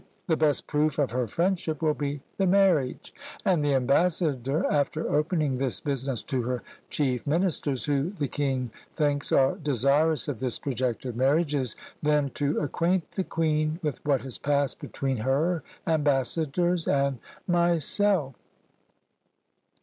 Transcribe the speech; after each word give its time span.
The 0.25 0.35
best 0.35 0.65
proof 0.65 0.97
of 0.97 1.11
her 1.11 1.27
friendship 1.27 1.79
will 1.79 1.93
be 1.93 2.21
the 2.37 2.47
marriage; 2.47 3.13
and 3.45 3.63
the 3.63 3.75
ambassador, 3.75 4.65
after 4.65 5.07
opening 5.13 5.57
this 5.57 5.79
business 5.79 6.23
to 6.23 6.41
her 6.41 6.63
chief 6.89 7.27
ministers, 7.27 7.85
who 7.85 8.09
the 8.09 8.27
king 8.27 8.71
thinks 8.95 9.31
are 9.31 9.57
desirous 9.57 10.27
of 10.27 10.39
this 10.39 10.57
projected 10.57 11.15
marriage, 11.15 11.53
is 11.53 11.75
then 12.01 12.31
"to 12.31 12.57
acquaint 12.61 13.11
the 13.11 13.23
queen 13.23 13.79
with 13.83 14.03
what 14.03 14.21
has 14.21 14.39
passed 14.39 14.79
between 14.79 15.17
her 15.17 15.61
ambassadors 15.85 16.87
and 16.87 17.19
myself." 17.45 18.33